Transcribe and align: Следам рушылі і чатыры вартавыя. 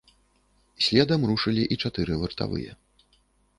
Следам 0.85 1.27
рушылі 1.31 1.63
і 1.77 1.79
чатыры 1.85 2.13
вартавыя. 2.25 2.71